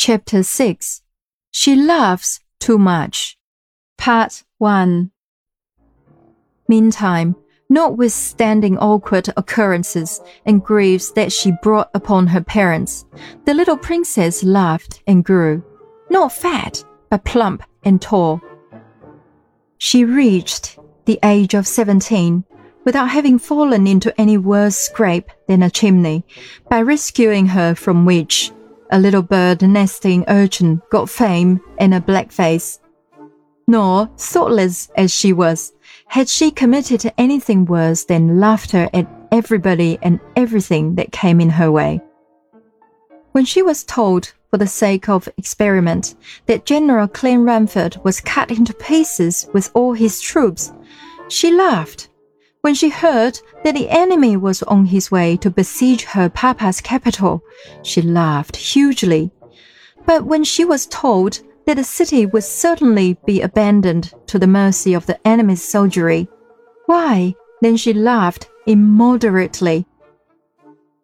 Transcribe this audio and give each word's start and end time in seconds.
Chapter 0.00 0.44
6 0.44 1.02
She 1.50 1.74
Laughs 1.74 2.38
Too 2.60 2.78
Much. 2.78 3.36
Part 3.98 4.44
1 4.58 5.10
Meantime, 6.68 7.34
notwithstanding 7.68 8.78
awkward 8.78 9.28
occurrences 9.36 10.20
and 10.46 10.64
griefs 10.64 11.10
that 11.10 11.32
she 11.32 11.52
brought 11.62 11.90
upon 11.94 12.28
her 12.28 12.40
parents, 12.40 13.06
the 13.44 13.52
little 13.52 13.76
princess 13.76 14.44
laughed 14.44 15.02
and 15.08 15.24
grew, 15.24 15.64
not 16.10 16.32
fat, 16.32 16.84
but 17.10 17.24
plump 17.24 17.64
and 17.82 18.00
tall. 18.00 18.40
She 19.78 20.04
reached 20.04 20.78
the 21.06 21.18
age 21.24 21.54
of 21.54 21.66
17 21.66 22.44
without 22.84 23.10
having 23.10 23.36
fallen 23.36 23.88
into 23.88 24.18
any 24.18 24.38
worse 24.38 24.76
scrape 24.76 25.28
than 25.48 25.64
a 25.64 25.70
chimney, 25.70 26.24
by 26.70 26.82
rescuing 26.82 27.46
her 27.46 27.74
from 27.74 28.04
which 28.06 28.52
a 28.90 28.98
little 28.98 29.22
bird 29.22 29.62
nesting 29.62 30.24
urchin 30.28 30.80
got 30.90 31.08
fame 31.10 31.60
and 31.78 31.94
a 31.94 32.00
blackface. 32.00 32.78
Nor, 33.66 34.08
thoughtless 34.16 34.88
as 34.96 35.12
she 35.12 35.32
was, 35.32 35.72
had 36.06 36.28
she 36.28 36.50
committed 36.50 37.12
anything 37.18 37.66
worse 37.66 38.04
than 38.04 38.40
laughter 38.40 38.88
at 38.94 39.06
everybody 39.30 39.98
and 40.02 40.20
everything 40.36 40.94
that 40.94 41.12
came 41.12 41.40
in 41.40 41.50
her 41.50 41.70
way. 41.70 42.00
When 43.32 43.44
she 43.44 43.62
was 43.62 43.84
told, 43.84 44.32
for 44.50 44.56
the 44.56 44.66
sake 44.66 45.08
of 45.08 45.28
experiment, 45.36 46.14
that 46.46 46.64
General 46.64 47.06
Clanrunfort 47.06 48.02
was 48.04 48.20
cut 48.20 48.50
into 48.50 48.72
pieces 48.72 49.46
with 49.52 49.70
all 49.74 49.92
his 49.92 50.20
troops, 50.20 50.72
she 51.28 51.52
laughed 51.52 52.07
when 52.60 52.74
she 52.74 52.88
heard 52.88 53.38
that 53.64 53.74
the 53.74 53.88
enemy 53.88 54.36
was 54.36 54.62
on 54.64 54.86
his 54.86 55.10
way 55.10 55.36
to 55.38 55.50
besiege 55.50 56.04
her 56.04 56.28
papa's 56.28 56.80
capital, 56.80 57.42
she 57.82 58.02
laughed 58.02 58.56
hugely. 58.56 59.30
But 60.06 60.24
when 60.24 60.44
she 60.44 60.64
was 60.64 60.86
told 60.86 61.40
that 61.66 61.76
the 61.76 61.84
city 61.84 62.26
would 62.26 62.44
certainly 62.44 63.18
be 63.26 63.40
abandoned 63.40 64.12
to 64.26 64.38
the 64.38 64.46
mercy 64.46 64.94
of 64.94 65.06
the 65.06 65.24
enemy's 65.26 65.62
soldiery, 65.62 66.28
why, 66.86 67.34
then 67.60 67.76
she 67.76 67.92
laughed 67.92 68.48
immoderately. 68.66 69.86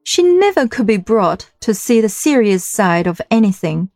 She 0.03 0.23
never 0.23 0.69
could 0.69 0.87
be 0.87 0.97
brought 0.97 1.51
to 1.61 1.75
see 1.75 2.01
the 2.01 2.09
serious 2.09 2.65
side 2.65 3.07
of 3.07 3.21
anything. 3.31 3.91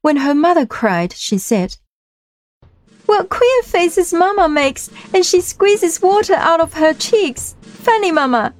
When 0.00 0.16
her 0.18 0.34
mother 0.34 0.64
cried, 0.64 1.12
she 1.12 1.38
said, 1.38 1.76
what 3.10 3.28
queer 3.28 3.62
faces 3.64 4.12
Mama 4.12 4.48
makes, 4.48 4.88
and 5.12 5.26
she 5.26 5.40
squeezes 5.40 6.00
water 6.00 6.34
out 6.34 6.60
of 6.60 6.74
her 6.74 6.94
cheeks. 6.94 7.56
Funny, 7.60 8.12
Mama. 8.12 8.54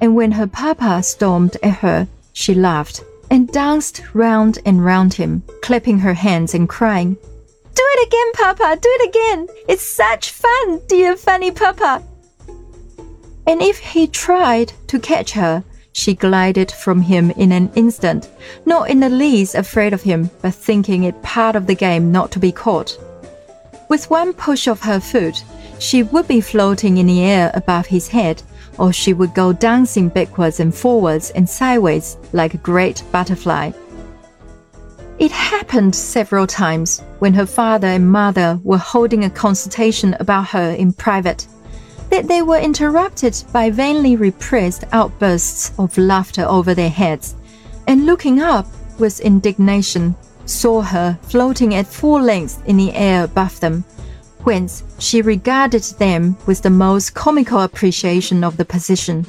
And 0.00 0.16
when 0.16 0.32
her 0.32 0.48
papa 0.48 1.00
stormed 1.04 1.56
at 1.62 1.76
her, 1.76 2.08
she 2.32 2.54
laughed 2.54 3.04
and 3.30 3.46
danced 3.52 4.02
round 4.14 4.58
and 4.66 4.84
round 4.84 5.14
him, 5.14 5.44
clapping 5.62 6.00
her 6.00 6.12
hands 6.12 6.54
and 6.54 6.68
crying, 6.68 7.14
Do 7.14 7.84
it 7.94 8.08
again, 8.08 8.32
Papa, 8.32 8.80
do 8.82 8.88
it 8.98 9.08
again. 9.10 9.48
It's 9.68 9.86
such 10.02 10.30
fun, 10.30 10.80
dear 10.88 11.16
funny 11.16 11.52
Papa. 11.52 12.02
And 13.46 13.62
if 13.62 13.78
he 13.78 14.08
tried 14.08 14.72
to 14.88 14.98
catch 14.98 15.30
her, 15.32 15.62
she 15.92 16.14
glided 16.14 16.72
from 16.72 17.00
him 17.00 17.30
in 17.30 17.52
an 17.52 17.70
instant, 17.76 18.28
not 18.64 18.90
in 18.90 18.98
the 18.98 19.08
least 19.08 19.54
afraid 19.54 19.92
of 19.92 20.02
him, 20.02 20.30
but 20.42 20.52
thinking 20.52 21.04
it 21.04 21.22
part 21.22 21.54
of 21.54 21.68
the 21.68 21.76
game 21.76 22.10
not 22.10 22.32
to 22.32 22.40
be 22.40 22.50
caught. 22.50 22.98
With 23.88 24.10
one 24.10 24.32
push 24.32 24.66
of 24.66 24.80
her 24.80 24.98
foot, 24.98 25.44
she 25.78 26.02
would 26.02 26.26
be 26.26 26.40
floating 26.40 26.98
in 26.98 27.06
the 27.06 27.22
air 27.22 27.50
above 27.54 27.86
his 27.86 28.08
head, 28.08 28.42
or 28.78 28.92
she 28.92 29.12
would 29.12 29.34
go 29.34 29.52
dancing 29.52 30.08
backwards 30.08 30.60
and 30.60 30.74
forwards 30.74 31.30
and 31.30 31.48
sideways 31.48 32.16
like 32.32 32.54
a 32.54 32.58
great 32.58 33.02
butterfly. 33.12 33.70
It 35.18 35.30
happened 35.30 35.94
several 35.94 36.46
times 36.46 37.00
when 37.20 37.32
her 37.34 37.46
father 37.46 37.86
and 37.86 38.10
mother 38.10 38.60
were 38.64 38.76
holding 38.76 39.24
a 39.24 39.30
consultation 39.30 40.14
about 40.20 40.48
her 40.48 40.72
in 40.72 40.92
private 40.92 41.46
that 42.10 42.28
they 42.28 42.42
were 42.42 42.58
interrupted 42.58 43.42
by 43.52 43.70
vainly 43.70 44.16
repressed 44.16 44.84
outbursts 44.92 45.72
of 45.78 45.96
laughter 45.96 46.44
over 46.44 46.74
their 46.74 46.90
heads, 46.90 47.34
and 47.86 48.06
looking 48.06 48.40
up 48.40 48.66
with 48.98 49.20
indignation 49.20 50.14
saw 50.46 50.80
her 50.80 51.18
floating 51.22 51.74
at 51.74 51.86
full 51.86 52.20
length 52.20 52.62
in 52.66 52.76
the 52.76 52.92
air 52.94 53.24
above 53.24 53.60
them, 53.60 53.84
whence 54.44 54.82
she 54.98 55.20
regarded 55.22 55.82
them 55.98 56.36
with 56.46 56.62
the 56.62 56.70
most 56.70 57.14
comical 57.14 57.60
appreciation 57.60 58.42
of 58.42 58.56
the 58.56 58.64
position. 58.64 59.26